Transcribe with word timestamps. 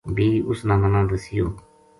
بھی 0.15 0.27
اس 0.49 0.59
نا 0.67 0.75
منا 0.81 1.01
دسیوں 1.09 1.51